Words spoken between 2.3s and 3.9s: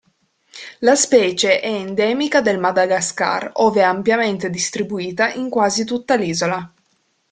del Madagascar ove è